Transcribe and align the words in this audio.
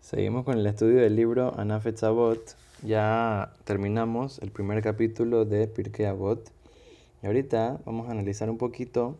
Seguimos 0.00 0.44
con 0.44 0.58
el 0.58 0.66
estudio 0.66 1.02
del 1.02 1.14
libro 1.14 1.52
Anafet 1.58 2.02
Avot. 2.02 2.56
Ya 2.82 3.52
terminamos 3.64 4.38
el 4.40 4.50
primer 4.50 4.82
capítulo 4.82 5.44
de 5.44 5.68
Pirkei 5.68 6.06
Avot. 6.06 6.50
Y 7.22 7.26
ahorita 7.26 7.80
vamos 7.84 8.08
a 8.08 8.12
analizar 8.12 8.48
un 8.48 8.56
poquito 8.56 9.14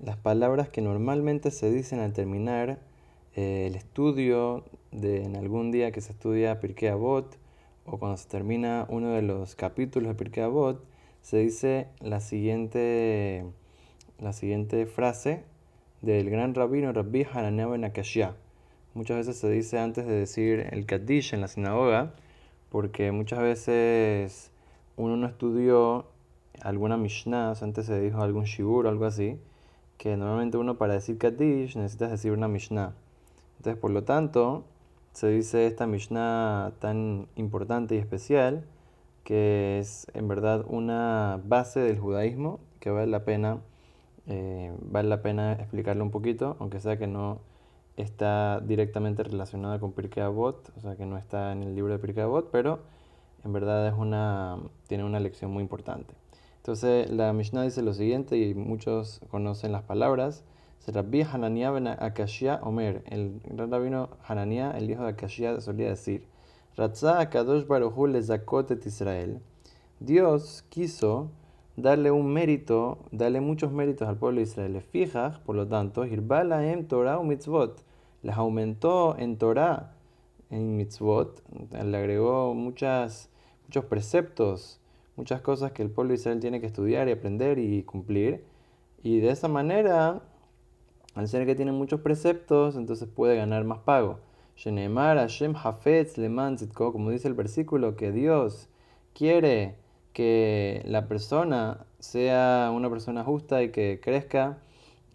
las 0.00 0.16
palabras 0.16 0.70
que 0.70 0.80
normalmente 0.80 1.50
se 1.50 1.70
dicen 1.70 2.00
al 2.00 2.14
terminar 2.14 2.78
eh, 3.36 3.66
el 3.68 3.76
estudio 3.76 4.64
de 4.90 5.22
en 5.22 5.36
algún 5.36 5.70
día 5.70 5.92
que 5.92 6.00
se 6.00 6.12
estudia 6.12 6.60
Pirkei 6.60 6.88
Avot 6.88 7.36
o 7.84 7.98
cuando 7.98 8.16
se 8.16 8.26
termina 8.26 8.86
uno 8.88 9.10
de 9.10 9.22
los 9.22 9.54
capítulos 9.54 10.08
de 10.08 10.14
Pirkei 10.14 10.44
Avot, 10.44 10.82
se 11.20 11.36
dice 11.36 11.88
la 12.00 12.20
siguiente, 12.20 13.44
la 14.18 14.32
siguiente 14.32 14.86
frase 14.86 15.44
del 16.00 16.30
gran 16.30 16.54
rabino 16.54 16.90
Rabbi 16.92 17.26
Hananel 17.30 17.68
Ben. 17.68 18.45
Muchas 18.96 19.18
veces 19.18 19.36
se 19.36 19.50
dice 19.50 19.78
antes 19.78 20.06
de 20.06 20.14
decir 20.14 20.68
el 20.70 20.86
Kaddish 20.86 21.34
en 21.34 21.42
la 21.42 21.48
sinagoga, 21.48 22.14
porque 22.70 23.12
muchas 23.12 23.40
veces 23.40 24.50
uno 24.96 25.18
no 25.18 25.26
estudió 25.26 26.06
alguna 26.62 26.96
Mishnah, 26.96 27.52
o 27.52 27.62
antes 27.62 27.84
se 27.84 28.00
dijo 28.00 28.22
algún 28.22 28.44
Shibur 28.44 28.86
o 28.86 28.88
algo 28.88 29.04
así, 29.04 29.38
que 29.98 30.16
normalmente 30.16 30.56
uno 30.56 30.78
para 30.78 30.94
decir 30.94 31.18
Kaddish 31.18 31.76
necesita 31.76 32.08
decir 32.08 32.32
una 32.32 32.48
Mishnah. 32.48 32.94
Entonces, 33.58 33.78
por 33.78 33.90
lo 33.90 34.04
tanto, 34.04 34.64
se 35.12 35.28
dice 35.28 35.66
esta 35.66 35.86
Mishnah 35.86 36.72
tan 36.78 37.26
importante 37.36 37.96
y 37.96 37.98
especial, 37.98 38.64
que 39.24 39.78
es 39.78 40.06
en 40.14 40.26
verdad 40.26 40.64
una 40.68 41.38
base 41.44 41.80
del 41.80 41.98
judaísmo 41.98 42.60
que 42.80 42.88
vale 42.88 43.08
la 43.08 43.26
pena, 43.26 43.58
eh, 44.26 44.74
vale 44.80 45.10
la 45.10 45.20
pena 45.20 45.52
explicarlo 45.52 46.02
un 46.02 46.10
poquito, 46.10 46.56
aunque 46.60 46.80
sea 46.80 46.96
que 46.96 47.06
no 47.06 47.40
está 47.96 48.60
directamente 48.60 49.22
relacionada 49.22 49.78
con 49.80 49.92
Pirkei 49.92 50.22
Avot, 50.22 50.72
o 50.76 50.80
sea 50.80 50.96
que 50.96 51.06
no 51.06 51.16
está 51.16 51.52
en 51.52 51.62
el 51.62 51.74
libro 51.74 51.92
de 51.92 51.98
Pirkei 51.98 52.22
Avot, 52.22 52.50
pero 52.50 52.80
en 53.44 53.52
verdad 53.52 53.86
es 53.88 53.94
una, 53.94 54.58
tiene 54.86 55.04
una 55.04 55.20
lección 55.20 55.50
muy 55.50 55.62
importante. 55.62 56.14
Entonces 56.58 57.10
la 57.10 57.32
Mishnah 57.32 57.62
dice 57.62 57.82
lo 57.82 57.94
siguiente, 57.94 58.36
y 58.36 58.54
muchos 58.54 59.20
conocen 59.30 59.72
las 59.72 59.82
palabras, 59.82 60.44
Rabbi 60.86 61.22
Hananiah 61.22 61.70
ben 61.70 61.88
Akashia 61.88 62.60
Omer, 62.62 63.02
el 63.06 63.40
gran 63.44 63.70
rabino 63.70 64.10
Hananiah, 64.26 64.70
el 64.72 64.90
hijo 64.90 65.02
de 65.02 65.10
Akashia, 65.10 65.60
solía 65.60 65.88
decir, 65.88 66.26
Ratzah 66.76 67.20
Akadosh 67.20 67.66
Baruchu 67.66 68.06
le 68.06 68.18
et 68.18 68.86
Israel. 68.86 69.40
Dios 69.98 70.62
quiso 70.68 71.30
darle 71.76 72.10
un 72.10 72.32
mérito, 72.32 72.98
darle 73.10 73.40
muchos 73.40 73.72
méritos 73.72 74.08
al 74.08 74.16
pueblo 74.16 74.38
de 74.38 74.44
Israel. 74.44 74.80
Fija, 74.80 75.40
por 75.44 75.56
lo 75.56 75.66
tanto, 75.66 76.04
em 76.04 76.86
Torah 76.86 77.18
u 77.18 77.24
mitzvot 77.24 77.86
les 78.26 78.36
aumentó 78.36 79.16
en 79.18 79.38
Torah, 79.38 79.92
en 80.50 80.76
mitzvot, 80.76 81.42
le 81.70 81.96
agregó 81.96 82.54
muchas, 82.54 83.30
muchos 83.64 83.84
preceptos, 83.84 84.80
muchas 85.14 85.40
cosas 85.42 85.70
que 85.70 85.82
el 85.82 85.90
pueblo 85.90 86.10
de 86.10 86.16
Israel 86.16 86.40
tiene 86.40 86.60
que 86.60 86.66
estudiar 86.66 87.08
y 87.08 87.12
aprender 87.12 87.60
y 87.60 87.84
cumplir. 87.84 88.44
Y 89.02 89.20
de 89.20 89.30
esa 89.30 89.46
manera, 89.46 90.22
al 91.14 91.28
ser 91.28 91.46
que 91.46 91.54
tiene 91.54 91.70
muchos 91.70 92.00
preceptos, 92.00 92.74
entonces 92.74 93.08
puede 93.08 93.36
ganar 93.36 93.62
más 93.62 93.78
pago. 93.78 94.18
Hashem 94.56 95.54
Hafetz 95.54 96.18
como 96.74 97.10
dice 97.10 97.28
el 97.28 97.34
versículo, 97.34 97.94
que 97.94 98.10
Dios 98.10 98.68
quiere 99.14 99.76
que 100.16 100.80
la 100.86 101.08
persona 101.08 101.84
sea 101.98 102.72
una 102.74 102.88
persona 102.88 103.22
justa 103.22 103.62
y 103.62 103.68
que 103.68 104.00
crezca 104.02 104.56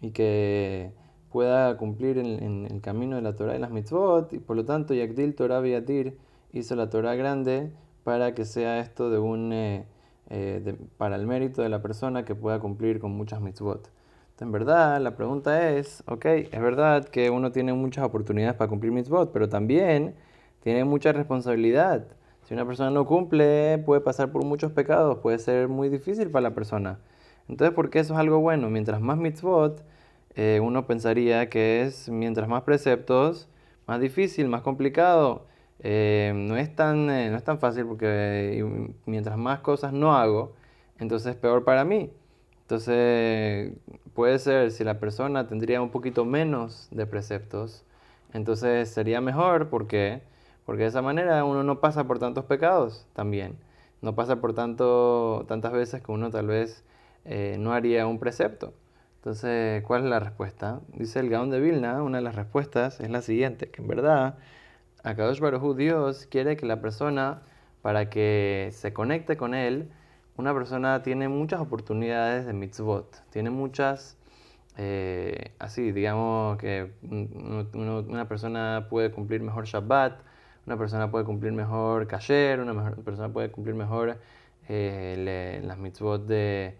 y 0.00 0.12
que 0.12 0.92
pueda 1.32 1.76
cumplir 1.76 2.18
en, 2.18 2.68
el 2.70 2.80
camino 2.80 3.16
de 3.16 3.22
la 3.22 3.34
Torah 3.34 3.56
y 3.56 3.58
las 3.58 3.72
mitzvot, 3.72 4.32
y 4.32 4.38
por 4.38 4.54
lo 4.54 4.64
tanto 4.64 4.94
Yakdil 4.94 5.34
Torah 5.34 5.58
Viatir 5.58 6.16
hizo 6.52 6.76
la 6.76 6.88
Torah 6.88 7.16
grande 7.16 7.72
para 8.04 8.32
que 8.36 8.44
sea 8.44 8.78
esto 8.78 9.10
de 9.10 9.18
un, 9.18 9.52
eh, 9.52 9.86
eh, 10.30 10.76
para 10.98 11.16
el 11.16 11.26
mérito 11.26 11.62
de 11.62 11.68
la 11.68 11.82
persona 11.82 12.24
que 12.24 12.36
pueda 12.36 12.60
cumplir 12.60 13.00
con 13.00 13.10
muchas 13.10 13.40
mitzvot. 13.40 13.88
Entonces, 13.88 14.42
en 14.42 14.52
verdad, 14.52 15.00
la 15.00 15.16
pregunta 15.16 15.70
es, 15.72 16.04
ok, 16.06 16.26
es 16.26 16.60
verdad 16.60 17.08
que 17.08 17.28
uno 17.30 17.50
tiene 17.50 17.72
muchas 17.72 18.04
oportunidades 18.04 18.54
para 18.54 18.68
cumplir 18.68 18.92
mitzvot, 18.92 19.32
pero 19.32 19.48
también 19.48 20.14
tiene 20.62 20.84
mucha 20.84 21.10
responsabilidad. 21.12 22.06
Si 22.52 22.54
una 22.54 22.66
persona 22.66 22.90
no 22.90 23.06
cumple, 23.06 23.78
puede 23.78 24.02
pasar 24.02 24.30
por 24.30 24.44
muchos 24.44 24.72
pecados, 24.72 25.20
puede 25.20 25.38
ser 25.38 25.68
muy 25.68 25.88
difícil 25.88 26.28
para 26.30 26.42
la 26.42 26.54
persona. 26.54 26.98
Entonces, 27.48 27.74
¿por 27.74 27.88
qué 27.88 28.00
eso 28.00 28.12
es 28.12 28.20
algo 28.20 28.40
bueno? 28.40 28.68
Mientras 28.68 29.00
más 29.00 29.16
mitzvot, 29.16 29.82
eh, 30.34 30.60
uno 30.62 30.86
pensaría 30.86 31.48
que 31.48 31.80
es 31.80 32.10
mientras 32.10 32.50
más 32.50 32.64
preceptos, 32.64 33.48
más 33.86 34.02
difícil, 34.02 34.48
más 34.48 34.60
complicado. 34.60 35.46
Eh, 35.78 36.34
no, 36.36 36.58
es 36.58 36.76
tan, 36.76 37.08
eh, 37.08 37.30
no 37.30 37.38
es 37.38 37.42
tan 37.42 37.58
fácil 37.58 37.86
porque 37.86 38.62
mientras 39.06 39.38
más 39.38 39.60
cosas 39.60 39.94
no 39.94 40.14
hago, 40.14 40.52
entonces 40.98 41.30
es 41.32 41.36
peor 41.36 41.64
para 41.64 41.86
mí. 41.86 42.12
Entonces 42.60 43.72
puede 44.12 44.38
ser 44.38 44.72
si 44.72 44.84
la 44.84 45.00
persona 45.00 45.46
tendría 45.46 45.80
un 45.80 45.88
poquito 45.88 46.26
menos 46.26 46.88
de 46.90 47.06
preceptos, 47.06 47.82
entonces 48.34 48.90
sería 48.90 49.22
mejor 49.22 49.70
porque, 49.70 50.20
porque 50.66 50.82
de 50.82 50.88
esa 50.88 51.02
manera 51.02 51.44
uno 51.44 51.62
no 51.62 51.80
pasa 51.80 52.04
por 52.04 52.18
tantos 52.18 52.44
pecados 52.44 53.06
también. 53.14 53.56
No 54.00 54.14
pasa 54.14 54.40
por 54.40 54.54
tanto, 54.54 55.44
tantas 55.48 55.72
veces 55.72 56.02
que 56.02 56.10
uno 56.12 56.30
tal 56.30 56.46
vez 56.46 56.84
no 57.58 57.72
haría 57.72 58.06
un 58.06 58.18
precepto. 58.18 58.74
Entonces, 59.16 59.84
¿cuál 59.84 60.02
es 60.02 60.10
la 60.10 60.18
respuesta? 60.18 60.80
Dice 60.94 61.20
el 61.20 61.30
Gaón 61.30 61.50
de 61.50 61.60
Vilna, 61.60 62.02
una 62.02 62.18
de 62.18 62.24
las 62.24 62.34
respuestas 62.34 62.98
es 62.98 63.08
la 63.08 63.22
siguiente, 63.22 63.70
que 63.70 63.80
en 63.80 63.86
verdad, 63.86 64.38
Akadosh 65.04 65.38
Baruj 65.38 65.76
Dios 65.76 66.26
quiere 66.26 66.56
que 66.56 66.66
la 66.66 66.80
persona, 66.80 67.42
para 67.82 68.10
que 68.10 68.70
se 68.72 68.92
conecte 68.92 69.36
con 69.36 69.54
él, 69.54 69.92
una 70.36 70.52
persona 70.52 71.04
tiene 71.04 71.28
muchas 71.28 71.60
oportunidades 71.60 72.46
de 72.46 72.52
mitzvot, 72.52 73.22
tiene 73.30 73.50
muchas, 73.50 74.18
eh, 74.76 75.52
así, 75.60 75.92
digamos 75.92 76.58
que 76.58 76.90
una 77.02 78.26
persona 78.26 78.88
puede 78.90 79.12
cumplir 79.12 79.40
mejor 79.42 79.66
Shabbat, 79.66 80.20
una 80.66 80.76
persona 80.76 81.10
puede 81.10 81.24
cumplir 81.24 81.52
mejor 81.52 82.06
Kasher, 82.06 82.60
una 82.60 82.94
persona 82.94 83.32
puede 83.32 83.50
cumplir 83.50 83.74
mejor 83.74 84.16
eh, 84.68 85.60
las 85.64 85.78
mitzvot 85.78 86.26
de, 86.26 86.76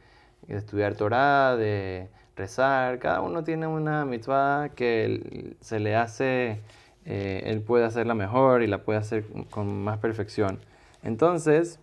estudiar 0.48 0.94
Torah, 0.94 1.56
de 1.56 2.08
rezar, 2.36 2.98
cada 2.98 3.20
uno 3.20 3.44
tiene 3.44 3.66
una 3.66 4.04
mitzvah 4.04 4.70
que 4.74 5.56
se 5.60 5.80
le 5.80 5.96
hace, 5.96 6.60
eh, 7.04 7.42
él 7.46 7.60
puede 7.62 7.84
hacerla 7.84 8.14
mejor 8.14 8.62
y 8.62 8.66
la 8.66 8.84
puede 8.84 8.98
hacer 8.98 9.24
con 9.50 9.82
más 9.82 9.98
perfección. 9.98 10.58
Entonces, 11.02 11.80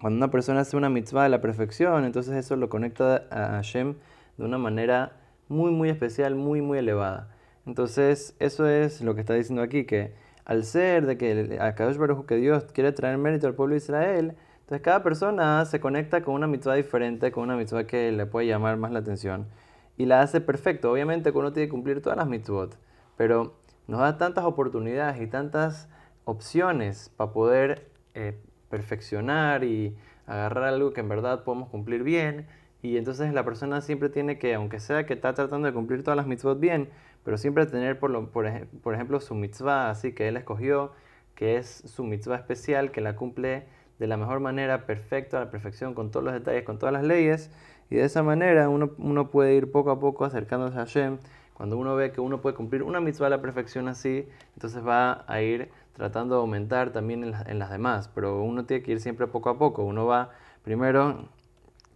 cuando 0.00 0.18
una 0.18 0.30
persona 0.30 0.60
hace 0.60 0.76
una 0.76 0.90
mitzvah 0.90 1.24
de 1.24 1.30
la 1.30 1.40
perfección, 1.40 2.04
entonces 2.04 2.34
eso 2.34 2.56
lo 2.56 2.68
conecta 2.68 3.24
a 3.30 3.48
Hashem 3.56 3.94
de 4.36 4.44
una 4.44 4.58
manera 4.58 5.12
muy, 5.48 5.70
muy 5.70 5.88
especial, 5.88 6.34
muy, 6.34 6.60
muy 6.60 6.78
elevada. 6.78 7.34
Entonces, 7.66 8.34
eso 8.38 8.68
es 8.68 9.00
lo 9.00 9.14
que 9.14 9.20
está 9.20 9.34
diciendo 9.34 9.62
aquí, 9.62 9.84
que 9.84 10.12
al 10.48 10.64
ser 10.64 11.06
de 11.06 11.16
que 11.18 11.58
a 11.60 11.74
Kadosh 11.74 11.98
Baruj 11.98 12.26
que 12.26 12.36
Dios 12.36 12.64
quiere 12.72 12.90
traer 12.92 13.18
mérito 13.18 13.46
al 13.46 13.54
pueblo 13.54 13.74
de 13.74 13.78
Israel, 13.78 14.34
entonces 14.60 14.82
cada 14.82 15.02
persona 15.02 15.64
se 15.66 15.78
conecta 15.78 16.22
con 16.22 16.34
una 16.34 16.46
mitzvah 16.46 16.74
diferente, 16.74 17.30
con 17.30 17.44
una 17.44 17.56
mitzvah 17.56 17.84
que 17.84 18.10
le 18.10 18.26
puede 18.26 18.46
llamar 18.46 18.78
más 18.78 18.90
la 18.90 18.98
atención 18.98 19.46
y 19.98 20.06
la 20.06 20.22
hace 20.22 20.40
perfecto. 20.40 20.90
Obviamente 20.90 21.32
que 21.32 21.38
uno 21.38 21.52
tiene 21.52 21.66
que 21.66 21.70
cumplir 21.70 22.00
todas 22.00 22.16
las 22.16 22.26
mitzvot, 22.26 22.78
pero 23.16 23.58
nos 23.86 24.00
da 24.00 24.16
tantas 24.16 24.44
oportunidades 24.44 25.20
y 25.20 25.26
tantas 25.26 25.88
opciones 26.24 27.12
para 27.16 27.32
poder 27.32 27.90
eh, 28.14 28.40
perfeccionar 28.70 29.64
y 29.64 29.96
agarrar 30.26 30.64
algo 30.64 30.94
que 30.94 31.00
en 31.00 31.10
verdad 31.10 31.44
podemos 31.44 31.68
cumplir 31.68 32.02
bien. 32.04 32.46
Y 32.82 32.96
entonces 32.96 33.32
la 33.32 33.44
persona 33.44 33.80
siempre 33.80 34.08
tiene 34.08 34.38
que, 34.38 34.54
aunque 34.54 34.80
sea 34.80 35.04
que 35.06 35.14
está 35.14 35.34
tratando 35.34 35.66
de 35.66 35.74
cumplir 35.74 36.02
todas 36.04 36.16
las 36.16 36.26
mitzvot 36.26 36.60
bien, 36.60 36.88
pero 37.24 37.36
siempre 37.38 37.66
tener 37.66 37.98
por, 37.98 38.30
por, 38.30 38.46
por 38.82 38.94
ejemplo 38.94 39.20
su 39.20 39.34
mitzvah 39.34 39.90
así 39.90 40.12
que 40.12 40.28
él 40.28 40.36
escogió, 40.36 40.92
que 41.34 41.56
es 41.56 41.68
su 41.68 42.04
mitzvah 42.04 42.36
especial, 42.36 42.90
que 42.90 43.00
la 43.00 43.16
cumple 43.16 43.64
de 43.98 44.06
la 44.06 44.16
mejor 44.16 44.40
manera, 44.40 44.86
perfecto, 44.86 45.36
a 45.36 45.40
la 45.40 45.50
perfección, 45.50 45.94
con 45.94 46.10
todos 46.10 46.24
los 46.24 46.32
detalles, 46.32 46.64
con 46.64 46.78
todas 46.78 46.92
las 46.92 47.04
leyes. 47.04 47.50
Y 47.90 47.96
de 47.96 48.04
esa 48.04 48.22
manera 48.22 48.68
uno, 48.68 48.90
uno 48.98 49.30
puede 49.30 49.54
ir 49.54 49.70
poco 49.70 49.90
a 49.90 49.98
poco 49.98 50.24
acercándose 50.24 50.76
a 50.76 50.80
Hashem. 50.80 51.18
Cuando 51.54 51.76
uno 51.76 51.96
ve 51.96 52.12
que 52.12 52.20
uno 52.20 52.40
puede 52.40 52.54
cumplir 52.54 52.82
una 52.84 53.00
mitzvah 53.00 53.26
a 53.26 53.30
la 53.30 53.42
perfección 53.42 53.88
así, 53.88 54.28
entonces 54.54 54.86
va 54.86 55.24
a 55.26 55.42
ir 55.42 55.70
tratando 55.94 56.36
de 56.36 56.40
aumentar 56.42 56.92
también 56.92 57.24
en, 57.24 57.58
las 57.58 57.70
demás. 57.70 58.08
Pero 58.14 58.42
uno 58.42 58.64
tiene 58.64 58.84
que 58.84 58.92
ir 58.92 59.00
siempre 59.00 59.26
poco 59.26 59.50
a 59.50 59.58
poco. 59.58 59.84
Uno 59.84 60.06
va 60.06 60.30
primero 60.62 61.28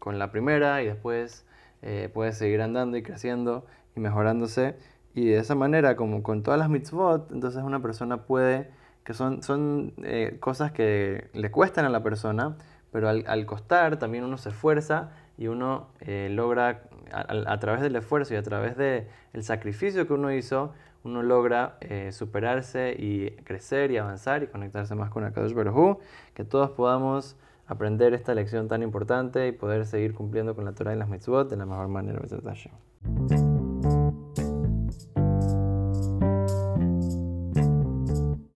con 0.02 0.18
la 0.18 0.32
primera 0.32 0.82
y 0.82 0.86
después 0.86 1.46
eh, 1.80 2.10
puede 2.12 2.32
seguir 2.32 2.60
andando 2.60 2.96
y 2.96 3.04
creciendo 3.04 3.64
y 3.94 4.00
mejorándose. 4.00 4.74
Y 5.14 5.26
de 5.26 5.38
esa 5.38 5.54
manera, 5.54 5.94
como 5.94 6.24
con 6.24 6.42
todas 6.42 6.58
las 6.58 6.68
mitzvot, 6.68 7.30
entonces 7.30 7.62
una 7.62 7.80
persona 7.80 8.24
puede 8.24 8.68
que 9.04 9.14
son, 9.14 9.44
son 9.44 9.94
eh, 10.02 10.38
cosas 10.40 10.72
que 10.72 11.30
le 11.34 11.52
cuestan 11.52 11.84
a 11.84 11.88
la 11.88 12.02
persona, 12.02 12.56
pero 12.90 13.08
al, 13.08 13.46
costar 13.46 14.00
también 14.00 14.24
uno 14.24 14.38
se 14.38 14.48
esfuerza 14.48 15.12
y 15.38 15.46
uno 15.46 15.86
eh, 16.00 16.26
logra, 16.32 16.82
a, 17.12 17.60
través 17.60 17.80
del 17.80 17.94
esfuerzo 17.94 18.34
y 18.34 18.38
a 18.38 18.42
través 18.42 18.76
del 18.76 19.06
el 19.32 19.44
sacrificio 19.44 20.08
que 20.08 20.14
uno 20.14 20.32
hizo, 20.32 20.72
uno 21.04 21.22
logra 21.22 21.76
eh, 21.80 22.10
superarse 22.10 22.96
y 22.98 23.30
crecer 23.44 23.92
y 23.92 23.98
avanzar 23.98 24.42
y 24.42 24.48
conectarse 24.48 24.96
más 24.96 25.10
con 25.10 25.22
Akadosh 25.22 25.54
Baruj 25.54 25.98
que 26.34 26.42
todos 26.42 26.70
podamos 26.70 27.36
aprender 27.66 28.14
esta 28.14 28.34
lección 28.34 28.68
tan 28.68 28.82
importante 28.82 29.46
y 29.48 29.52
poder 29.52 29.86
seguir 29.86 30.14
cumpliendo 30.14 30.54
con 30.54 30.64
la 30.64 30.72
Torah 30.72 30.94
y 30.94 30.98
las 30.98 31.08
mitzvot 31.08 31.48
de 31.48 31.56
la 31.56 31.66
mejor 31.66 31.88
manera. 31.88 32.20